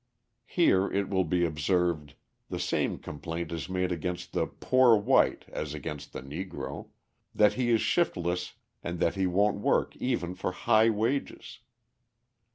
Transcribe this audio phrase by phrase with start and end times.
[0.47, 2.15] Here, it will be observed,
[2.49, 6.87] the same complaint is made against the "poor white" as against the Negro
[7.35, 11.59] that he is shiftless and that he won't work even for high wages.